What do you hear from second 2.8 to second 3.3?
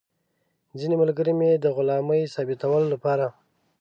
لپاره.